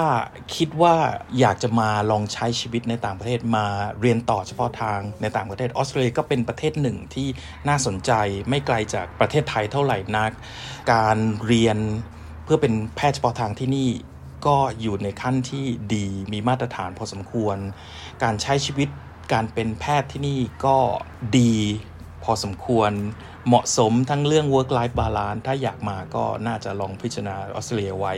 [0.55, 0.95] คิดว่า
[1.39, 3.65] อยากจะมาลองใช้ชีวิตในต่างประเทศมา
[4.01, 7.27] เรียนต่อเฉพาะทางในต่างประเทศออสเตรเลียก็เป็นประเทศหนึ่งที่
[7.67, 8.11] น่าสนใจ
[8.49, 10.31] ไม่ไกลจากประเทศไทยเท่าไหร่นัก
[10.93, 11.77] การเรียน
[12.43, 13.89] เพื่อเป็นแพทย์เฉพาะทางที่นี่
[14.45, 17.57] ก็อยู่ในขั้นที่ดีมีมาตรฐานพอสมควร
[18.23, 18.89] การใช้ชีวิต
[19.33, 20.77] การเป็นแพทย์ที่นี่ก็
[21.39, 21.55] ดี
[22.23, 22.91] พอสมควร
[23.47, 28.13] เหมาะสมทั้งเรื่อง work life balance ถ้าอยากมาก็น่าจะลองพิจารณาออสเตรเลียไว้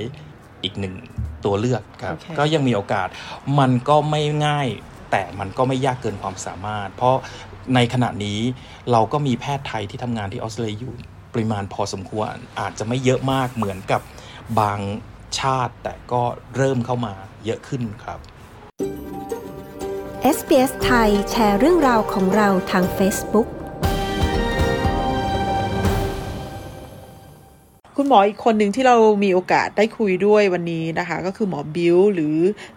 [0.63, 0.95] อีกหนึ่ง
[1.45, 3.07] ตัวเลือกครับโอเคก็ยังมีโอกาส
[3.59, 4.67] มันก็ไม่ง่าย
[5.11, 7.15] แต่มันก็ไม่ยากเกินความสามารถ เพราะ
[7.75, 8.39] ในขณะนี้
[8.91, 10.93] เราก็มีแพทย์ไทยที่ทำงานที่ออสเตรเลียอยู่
[11.33, 14.01] ปริมาณพอสมควรอาจจะไม่เยอะมากเหมือนกับ
[14.59, 14.79] บาง
[15.39, 16.21] ชาติ แต่ก็
[16.55, 17.13] เริ่มเข้ามา
[17.45, 18.19] เยอะขึ้นครับ
[20.35, 23.47] SBS ไทยแชร์เรื่องราวของเราทาง Facebook
[27.97, 32.35] คุณหมออีกคนหนึ่งที่เรามีโอกาสได้คุยด้วยวันนี้นะคะ ก็คือหมอบิวหรือ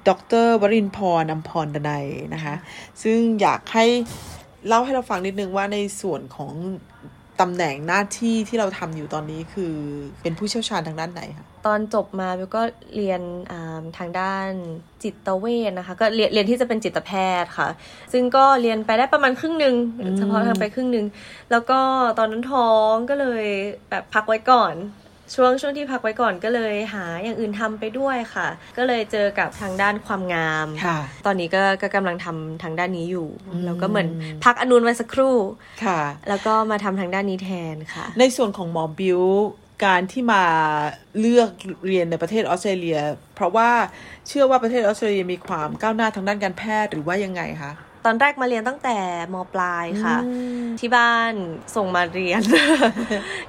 [0.09, 0.11] ด
[0.45, 2.55] รวรินพรนำพรดนัยนะคะ
[3.03, 3.85] ซึ่งอยากให้
[4.67, 6.53] เล่าให้เราฟังนิดนึงว่าในส่วนของ
[7.41, 9.75] ตำแหน่งหน้าที่ที่เราทำอยู่ตอนนี้คือ
[10.23, 12.63] เป็นผู้เชี่ยวชาญทางด้านไหนคะตอนจบมาบิวก็
[12.97, 13.21] เรียน
[13.99, 14.49] ทางด้าน
[15.03, 17.11] จิตเวชนะคะ ก็เรียนเรียนที่จะเป็นจิตแพ
[17.43, 17.69] ทย์ค่ะ
[18.13, 19.75] ซึ่งก็เรียนไปได้ประมาณครึ่งหนึ่ง
[20.19, 21.07] เฉพาะทางไปครึ่งหนึ่ง
[21.51, 21.79] แล้วก็
[22.19, 23.45] ตอนนั้นท้องก็เลย
[23.91, 24.75] แบบพักไว้ก่อน
[25.35, 34.09] ช่วงช่วงที่พักไว้ก่อนก็เลยหาอย่างอื่นทำไปด้วยค่ะ ก็เลยเจอกับทางด้านความงามค่ะตอนนี้ก็ก็กำลังทำทางด้านนี้อยู่อืมแล้วก็เหมือน
[34.45, 35.37] พักอนุนไว้สักครู่
[35.85, 39.23] ค่ะ แล้วก็มาทำทางด้านนี้แทนค่ะ ในส่วนของหมอบิว
[39.85, 40.43] การที่มา
[41.21, 41.51] เลือก
[41.87, 42.99] เรียนในประเทศออสเตรเลีย
[43.35, 43.71] เพราะว่า
[44.29, 47.73] เชื่อว่าประเทศออสเตรเลียมีความก้าวหน้าทางด้านการแพทย์หรือว่ายังไงคะ
[48.07, 48.97] ตอนแรกมาเรียนตั้งแต่
[49.33, 50.31] มปลายค่ะอื
[50.62, 51.33] มที่บ้าน
[51.77, 52.42] ส่งมาเรียน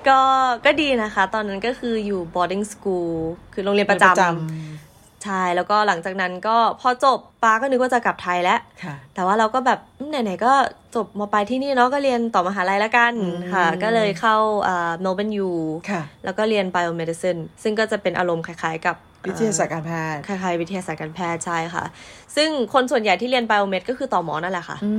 [0.08, 0.20] ก็
[0.66, 3.12] ก็ดีนะคะ ตอนนั้นก็คืออยู่ boarding school
[3.54, 10.54] คือโรงเรียนประจำใช่ แล้วก็หลังจากนั้นก็พอจบป้าก็นึกว่าจะกลับไทยแล้วค่ะแต่ว่าเราก็แบบอืมไหนๆก็
[10.96, 14.36] จบมาปลายที่นี่เนาะก็เรียนต่อมหาลัยแล้วกันอืมค่ะ ก็เลยเข้า
[14.66, 15.50] Melbourne U
[15.90, 18.96] ค่ะแล้วก็เรียน biomedicine ซึ่งก็จะเป็นอารมณ์คล้ายๆกับ
[19.30, 21.86] วิทยาศาสตร์การแพทย์คล้ายๆวิทยาศาสตร์การแพทย์ใช่ค่ะ
[22.36, 24.92] ซึ่งคนส่วนใหญ่ที่เรียน biomed ก็คือต่อหมอนั่นแหละค่ะอื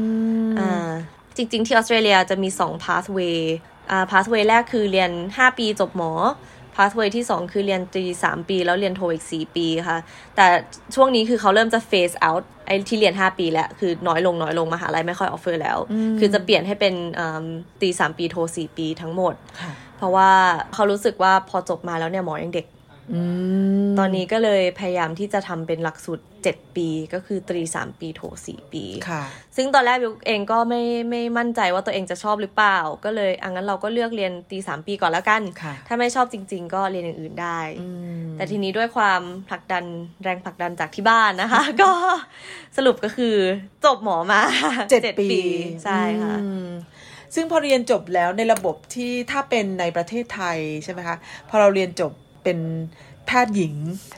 [0.49, 0.91] มอ่า
[1.37, 3.39] จริง ๆ ที่ออสเตรเลียจะมี2 pathway
[3.91, 6.13] อ่า pathway แรกคือเรียน 5 ปีจบหมอ
[6.77, 9.99] pathway ที่ 2 คือเรียนตรี 3 ปี แล้วเรียนโทอีก 4 ปีค่ะ
[10.37, 10.47] แต่
[10.95, 15.79] ช่วงนี้คือเขาเริ่มจะ phase out ไอ้ที่เรียน 5 ปีแล้ว คือน้อยลงน้อยลงมหาลัยไม่ค่อย offer แล้ว
[16.19, 17.45] คือจะเปลี่ยนให้เป็นอ่า
[17.81, 20.31] ตรี 3 ปีโท 4 ปีทั้งหมดค่ะเพราะว่า
[20.75, 22.78] เขารู้สึกว่าพอจบมาแล้วเนี่ยหมอยังเด็กอืม
[23.99, 29.23] ตอนนี้ก็เลยพยายามที่จะทำเป็นหลักสูตร7ปีก็คือตรี3ปีโท4ปีค่ะ
[29.57, 37.89] ซึ่งตอนแรกบิวเองก็ไม่ไม่มั่นใจว่าตัวเองจะชอบหรือเปล่า ก็เลยอังั้นเราก็เลือกเรียนตรีสามปีก่อนแล้วกันค่ะถ้าไม่ชอบจริง ๆ ก็เรียนอย่างอื่นได้อื
[38.25, 39.85] มแต่ทีนี้ด้วยความผลักดัน
[40.23, 41.91] แรงผลักดันจากที่บ้านนะคะ ก็
[42.77, 43.37] สรุปก็คือ
[43.85, 44.41] จบหมอมา
[44.91, 45.29] เจ็ดจ็ปี
[45.85, 46.69] ใช่ค่ะอืม
[47.35, 51.17] ซึ่งพอเรียนจบแล้วในระบบที่ถ้าเป็นในประเทศไทยใช่ไหมคะ
[51.49, 52.13] พอเราเรียนจบ
[52.49, 52.67] เป็น
[53.27, 53.75] แพทย์หญิง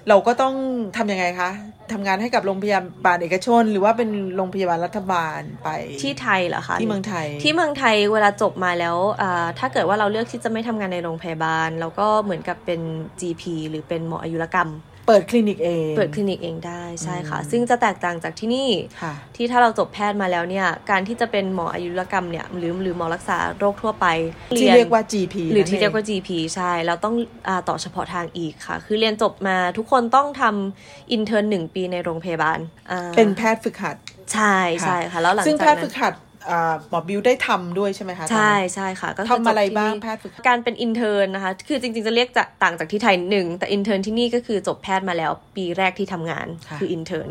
[0.09, 0.55] เราก็ต้อง
[0.97, 1.51] ทำยังไงคะ
[1.93, 5.69] ทำงานให้กับโรงพยาบาลเอกชน หรือว่าเป็นโรงพยาบาลรัฐบาลไป
[6.03, 12.81] ที่ไทยเหรอคะที่เมืองไทย ที่เมืองไทยเวลาจบมาแล้วอ่าถ้าเกิดว่าเราเลือกที่จะไม่ทำงานในโรงพยาบาล เราก็เหมือนกับเป็น
[13.21, 14.71] GP หรือเป็นหมออายุรกรรม
[15.11, 18.71] เปิดคลินิกเอง เปิดคลินิกเองได้ใช่ค่ะ ซึ่งจะแตกต่างจากที่นี่
[19.03, 24.07] ค่ะที่ถ้าเราจบแพทย์มาแล้วเนี่ย การที่จะเป็นหมออายุรกรรมเนี่ยหรือหรือหมอรักษาโรคทั่วไป
[24.59, 27.15] ที่เรียกว่า GP หรือที่นั่นเรียกว่า GP ใช่เราต้อง
[27.49, 32.59] อาต่อเฉพาะทางอีกค่ะ คือเรียนจบมาทุกคนต้องทำ intern หนึ่งปีในโรงพยาบาล
[32.91, 33.97] อ่าเป็นแพทย์ฝึกหัด
[34.33, 36.30] ใช่ใช่ค่ะแล้วหลังซึ่งจากแพทย์นั้ฝึนกหัดอ่า
[36.91, 47.27] หมอบิวได้ทำด้วยใช่ไหมคะตอนนั้นใช่ใช่ค่ะ ก็คืทำอะไรจที่บ้างนี่แพทย์ฝึกหัดการเป็น intern นะคะ คือจริงๆจะเรียกจะต่างจากที่ไทยนิดหนึ่ง แต่ intern ที่นี่ก็คือจบแพทย์มาแล้ว ปีแรกที่ทำงานค่ะคือ intern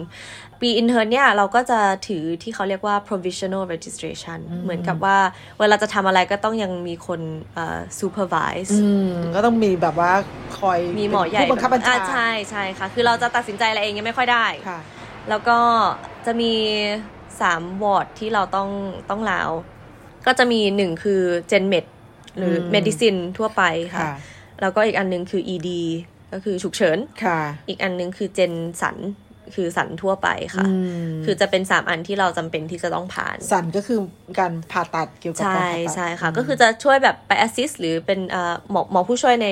[0.61, 5.17] ปี intern เนี่ยเราก็จะถือที่เขาเรียกว่า provisional registration เหมือนกับว่า
[5.59, 7.21] เวลาจะทำอะไรก็ต้องยังมีคน
[7.53, 10.11] เอ่อ supervise อืมก็ต้องมีแบบว่า
[10.59, 14.79] คอยมีหมอใหญ่ผู้บังคับบัญชาอ่ใช่ใช่ค่ะ คือเราจะตัดสินใจอะไรเองยังไม่ค่อยได้ค่ะ
[15.29, 15.57] แล้วก็
[16.25, 16.53] จะมี
[17.41, 18.69] 3 วอร์ดที่เราต้อง
[19.09, 19.49] ต้องลาว
[20.25, 21.21] ก็จะมีหนึ่งคือ
[21.51, 21.85] Gen Med
[22.37, 23.63] หรือ Medicine ทั่วไป
[23.95, 24.13] ค่ะค่ะ
[24.61, 25.69] แล้วก็อีกอันหนึ่งคือ ED
[26.33, 28.97] ก็คือฉุกเฉินค่ะอีกอันหนึงคือ Gen สัน
[29.55, 30.71] คือสันทั่วไปค่ะอื
[31.07, 33.99] มคือจะเป็น3อันที่เราจำเป็นที่จะต้องผ่าน สันก็คือ
[34.39, 39.47] การผ่าตัดเกี่ยวกับใช่การผ่าตัดใช่ค่ะ ก็คือจะช่วยแบบไป assist หรือเป็นเอ่อหมอหมอผู้ช่วยใน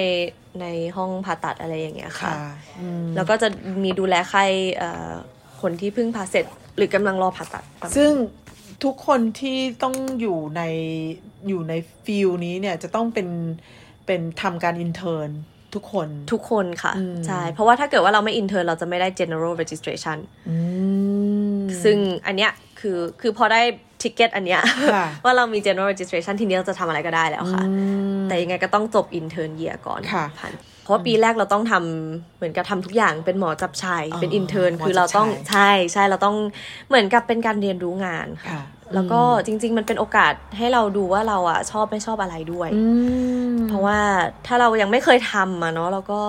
[0.62, 0.66] ใน
[0.98, 3.48] ห้องผ่าตัดอะไรอย่างเงี้ยค่ะค่ะอืมแล้วก็จะ
[3.84, 4.46] มีดูแลไข้
[4.76, 5.12] เอ่อ
[5.62, 6.46] คนที่เพิ่งผ่าเสร็จ
[6.78, 8.12] หรือกำลังรอผ่าตัดประมาณซึ่ง
[8.84, 10.62] ทุกคนที่ต้องอยู่ใน
[11.48, 11.74] อยู่ใน
[12.06, 13.28] ปีนี้เนี่ยจะต้องเป็น
[14.06, 15.38] เป็นทำการ intern
[15.76, 20.18] ทุกคนทุกคนค่ะอืมใช่ เพราะว่าถ้าเกิดว่าเราไม่ intern เราจะไม่ได้ general registration
[20.50, 20.56] อื
[21.58, 23.62] มซึ่งอันเนี้ยคือคือพอได้
[24.04, 24.62] ticket อันเนี้ย
[24.94, 27.72] ค่ะว่าเรามี general registration ทีนี้เราจะทำอะไรก็ได้แล้วค่ะอื
[28.18, 30.54] มแต่ยังไงก็ต้องจบ intern year ก่อนค่ะผ่าน
[30.88, 36.36] เพราะว่าปีแรกเราต้องทำเหมือนกับทำทุกอย่างเป็นหมอจับฉ่ายอ๋อเป็น intern หมอคือเราต้องจับฉ่ายใช่ใช่เราต้อง
[36.88, 38.62] เหมือนกับเป็นการเรียนรู้งานค่ะค่ะ
[38.94, 42.84] แล้วก็จริง ๆ มันเป็นโอกาสให้เราดูว่าเราอะชอบไม่ชอบอะไรด้วยอื
[43.54, 44.00] มเพราะว่า
[44.46, 46.22] ถ้าเรายังไม่เคยทำอะเนาะเราก็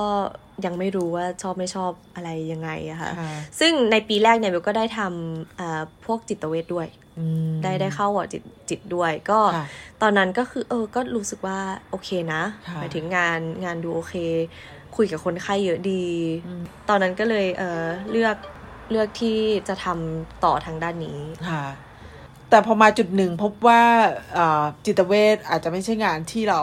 [0.64, 9.66] ยังไม่รู้ว่าชอบไม่ชอบอะไรยังไงอะค่ะค่ะซึ่งในปีแรกเนี่ยเบลก็ได้ทำอ่าพวกจิตเวชด้วยอืมได้ได้เข้าวอร์ดจิตจิตด้วย ก็ค่ะ
[10.02, 11.58] ตอนนั้นก็คือเออก็รู้สึกว่า
[11.90, 14.14] โอเคนะค่ะหมายถึงงานงานดูโอเค
[14.96, 16.04] คุยกับคนไข้เยอะดี
[16.88, 18.36] ตอนนั้นก็เลยเออเลือก
[18.90, 21.18] เลือกที่จะทำต่อทางด้านนี้
[21.50, 21.64] ค่ะ
[22.50, 23.82] แต่พอมาจุดหนึ่งพบว่า
[24.37, 26.62] อ่าจิตเวชอาจจะไม่ใช่งานที่เรา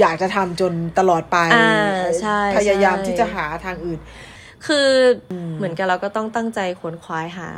[0.00, 4.00] อยากจะทำจนตลอดไปอ่าใช่พยายามใช่ที่จะหาทางอื่น
[4.66, 4.88] คือ
[5.32, 7.50] อเหมือนกันเราก็ต้องตั้งใจขวนขวายหา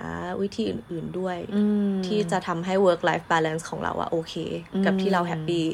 [0.42, 1.36] วิธีอื่น ๆด้วย
[2.06, 4.34] ที่จะทำให้ work life balance ของเราอะโอเค
[4.84, 5.66] กับที่เราแฮปปี้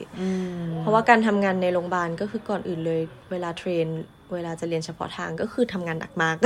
[0.79, 3.01] เพราะว่าการทำงานในโรงพยาบาลก็คือก่อนอื่นเลย
[3.31, 3.87] เวลา train
[4.35, 6.37] เวลาจะเรียนเฉพาะทางก็คือทำงานหนักมาก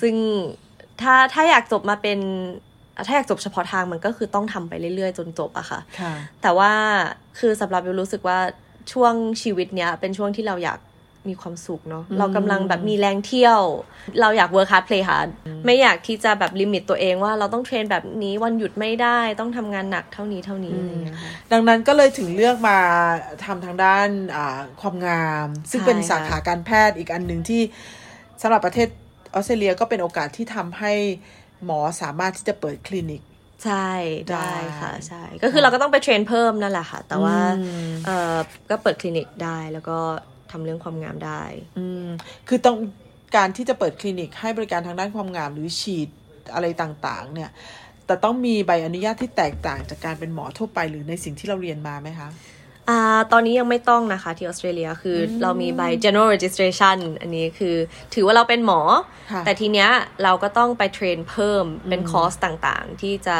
[0.00, 0.14] ซึ่ง
[1.00, 2.18] ถ้าถ้าอยากจบมาเป็น
[3.06, 6.72] ถ้าอยากจบเฉพาะทางมันก็คือต้องทำไปเรื่อยๆ จนจบอะค่ะค่ะแต่ว่า
[7.38, 8.38] คือสำหรับวิวรู้สึกว่า
[8.92, 10.78] ช่วงชีวิตเนี้ย เป็นช่วงที่เราอยาก
[11.28, 13.60] มีความสุขเนาะเรากำลังแบบมีแรงเที่ยว
[14.20, 15.28] เราอยาก work hard play hard
[15.66, 22.78] ไม่อยากที่จะแบบ limit ตัวเองว่าเราต้อง train แบบนี้วันหยุดไม่ได้ต้องทำงานหนักเท่านี้เท่านี้อะไรอย่างเงี้ยค่ะดังนั้นก็เลยถึงเลือกมา
[23.44, 27.62] ทำทางด้านอ่าความงาม ซึ่งเป็นใช่ค่ะสาขาการแพทย์อีกอันหนึ่งที่
[28.42, 28.88] สำหรับประเทศ
[29.34, 30.92] ออสเตรเลียก็เป็นโอกาสที่ทำให้
[31.64, 33.22] หมอสามารถที่จะเปิดคลินิก
[33.64, 33.88] ใช่
[34.30, 38.36] ได้ได้ค่ะใช่ ก็คือเราก็ต้องไป train เพิ่มนั่นแหละค่ะ แต่ว่าอืมเออ
[38.70, 39.98] ก็เปิดคลินิกได้แล้วก็
[40.50, 41.42] ทำเรื่องความงามได้
[41.78, 42.06] อืม
[42.48, 42.76] คือต้อง
[43.36, 46.08] การที่จะเปิดคลินิกให้บริการทางด้านความงามหรือฉีด
[46.54, 47.50] อะไรต่างๆ เนี่ย
[48.06, 52.28] แต่ต้องมีใบอนุญาตที่แตกต่างจากการเป็นหมอทั่วไปหรือในสิ่งที่เราเรียนมาไหมคะ
[52.90, 57.76] อ่าตอนนี้ยังไม่ต้องนะคะที่ออสเตรเลียคืออเรามีใบ general registration อันนี้คือ
[58.14, 58.80] ถือว่าเราเป็นหมอ
[59.32, 59.90] ค่ะแต่ทีเนี้ย
[60.22, 63.38] เราก็ต้องไปเทรนเพิ่มเป็นคอร์สต่างๆ ที่จะ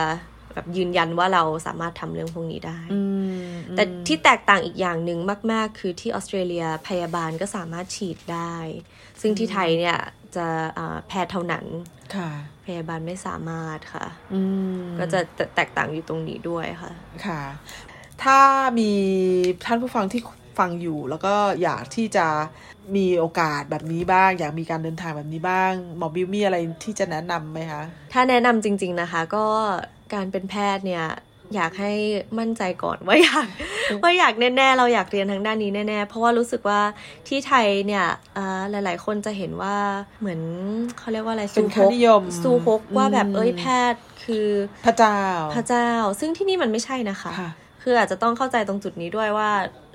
[0.55, 3.00] แบบยืนยันว่าเราสามารถทำเรื่องพวกนี้ได้อื
[3.44, 5.18] มแต่ที่แตกต่างอีกอย่างหนึ่ง
[5.52, 8.55] มาก ๆ คือที่ออสเตรเลียพยาบาลก็สามารถฉีดได้
[9.20, 9.98] ซึ่งที่ไทยเนี่ย
[10.37, 10.46] จะ
[10.78, 11.66] อ่าแพทย์เท่านั้น
[12.16, 12.31] ค่ะ
[12.66, 14.42] พยาบาลไม่สามารถค่ะอื
[14.81, 15.20] มก็จะ
[15.57, 16.92] แตกต่างอยู่ตรงนี้ด้วยค่ะ
[17.26, 17.42] ค่ะ
[18.24, 18.38] ถ้า
[18.78, 18.90] มี
[19.66, 20.20] ท่านผู้ฟังที่
[20.58, 22.26] ฟังอยู่ แล้วก็อยากที่จะ
[22.96, 27.82] มีโอกาสแบบนี้บ้าง อยากมีการเดินทางแบบนี้บ้างหมอบิวมีอะไรที่จะแนะนำไหมคะ
[28.12, 29.46] ถ้าแนะนำจริง ๆนะคะ ก็
[30.14, 31.06] การเป็นแพทย์เนี่ย
[31.54, 31.92] อยากให้
[32.38, 33.46] มั่นใจก่อนว่าอยาก
[34.02, 36.80] ว่าอยากแน่ๆเราอยากเรียนทางด้านนี้แน่ๆเพราะว่ารู้สึกว่า
[37.28, 38.06] ที่ไทยเนี่ย
[38.37, 39.76] อ่าหลาย ๆ คนจะเห็นว่า
[40.20, 40.40] เหมือน
[40.98, 44.48] เขาเรียกว่าอะไรเป็นซูฮค่ากนิยมซูฮกว่าแบบอืมเอ้ยแพทย์คือ
[44.87, 45.18] พระเจ้า
[45.54, 45.88] พระเจ้า
[46.20, 47.50] ซึ่งที่นี่มันไม่ใช่นะคะค่ะ
[47.82, 49.50] คืออาจจะต้องเข้าใจตรงจุดนี้ด้วยว่า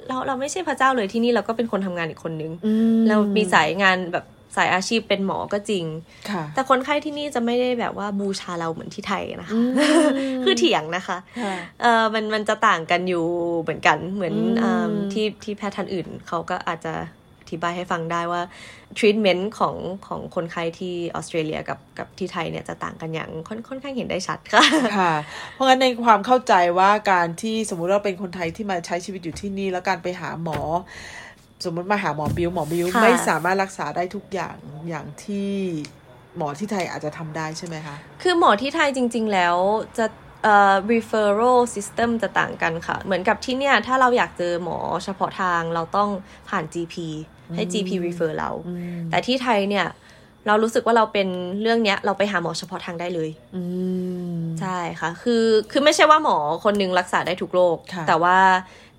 [0.07, 5.85] เราเราไม่ใช่พระเจ้าเลยที่นี่เราก็เป็นคนทำงานอีกคนนึงอืมเรามีสายงานแบบสายอาชีพเป็นหมอก็จริง
[6.29, 9.71] ค่ะแต่คนไข้ที่นี่จะไม่ได้แบบว่าบูชาเราเหมือนที่ไทยนะคะอืม
[10.43, 13.25] คือเถียงนะคะค่ะเออมันมันจะต่างกันอยู่
[13.61, 18.41] เหมือนกัน เหมือนอืมเอิ่มที่ที่แพทย์ท่านอื่น เขาก็อาจจะอ ธิบายให้ฟังได้ว่า
[18.97, 19.75] treatment ของ
[20.07, 24.63] ของคนไข้ที่ออสเตรเลียกับกับที่ไทยเนี่ยจะต่างกันอย่างค่อนค่อนข้างเห็นได้ชัดค่ะ
[24.97, 25.13] ค่ะ
[25.53, 30.59] เพราะงั้นในความเข้าใจว่าการที่สมมุติเราเป็นคนไทยที่มาใช้ชีวิตอยู่ที่นี่ แล้วการไปหาหมอ
[31.65, 34.57] สมมติมาหาหมอบิวหมอบิวค่ะไม่สามารถรักษาได้ทุกอย่าง
[34.89, 35.51] อย่างที่
[36.37, 39.55] หมอที่ไทยอาจจะทำได้ใช่ไหมคะ คือหมอที่ไทยจริง ๆ แล้ว
[39.97, 40.05] จะ
[40.43, 46.09] เอ่อ referral system จะต่างกันค่ะ เหมือนกับที่เนี่ย ถ้าเราอยากเจอหมอเฉพาะทางเราต้อง
[46.49, 46.95] ผ่าน GP
[47.55, 48.49] ให้ GP refer เรา
[49.09, 49.87] แต่ที่ไทยเนี่ย
[50.47, 51.27] เรารู้สึกว่าเราเป็น
[51.61, 53.63] เรื่องเนี้ย เราไปหาหมอเฉพาะทางได้เลยอื
[54.31, 58.37] มใช่ค่ะ คือคือไม่ใช่ว่าหมอคนหนึงรักษาได้ทุกโรคค่ะแต่ว่า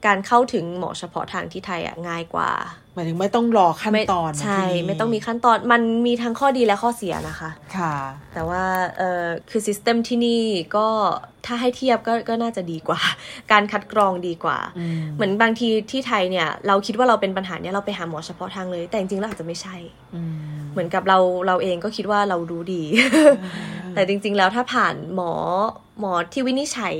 [0.06, 2.50] การเข้าถึงหมอเฉพาะทางที่ไทยอะง่ายกว่า
[2.87, 7.94] ห มายถึงไม่ต้องรอขั้นไม่ตอนใช่ที่นี่ไม่ต้องมีขั้นตอนมันมีทั้งข้อดีและข้อเสียนะคะ ค่ะ
[8.34, 8.64] แต่ว่า
[8.98, 10.42] เออคือซิสเต็มที่นี่
[10.76, 10.88] ก็
[11.46, 13.00] ถ้าให้เทียบก็ก็น่าจะดีกว่า
[13.52, 19.76] การคัดกรองดีกว่าอืมเหมือนบางทีที่ไทยเนี่ย เราคิดว่าเราเป็นปัญหาเนี่ยเราไปหาหมอเฉพาะทางเลย แต่จริงๆแล้วอาจจะไม่ใช่
[20.14, 20.22] อื
[20.54, 22.82] มเหมือนกับเราเราเองก็คิดว่าเรารู้ดี
[23.94, 25.32] แต่จริง ๆ แล้วถ้าผ่านหมอ
[26.00, 26.94] หมอที่วินิจฉัย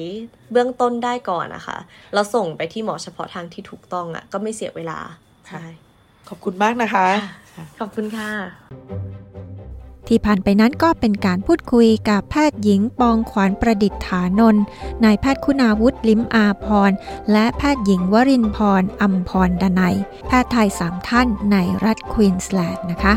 [0.53, 1.79] เบื้องต้นได้ก่อนนะคะ
[2.15, 4.99] เราส่งไปที่หมอเฉพาะทางที่ถูกต้องอะ่ะ ก็ไม่เสียเวลา
[5.51, 5.67] ค่ะใช่
[6.29, 7.07] ขอบคุณมากนะคะ
[7.79, 8.31] ขอบคุณค่ะ
[10.09, 14.63] ที่ผ่านไปนั้นก็เป็นการพูดคุยกับแพทย์หญิงปองขวัญประดิษฐานนท์
[15.05, 16.91] นายแพทย์คุณาวุฒิลิมอาพร
[17.33, 23.15] และแพทย์หญิงวรินทร์พรอัมพรดนัย แพทย์ไทยสามท่านในรัฐควีนสแลนด์นะคะ